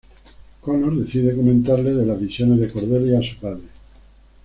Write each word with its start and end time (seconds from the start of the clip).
Connor 0.61 0.95
decide 0.97 1.35
comentarle 1.35 1.93
de 1.93 2.07
las 2.07 2.19
visiones 2.19 2.59
de 2.59 2.71
Cordelia 2.71 3.19
a 3.19 3.21
su 3.21 3.37
padre. 3.39 3.61